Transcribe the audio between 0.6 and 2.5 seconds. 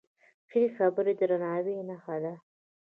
خبرې د درناوي نښه ده.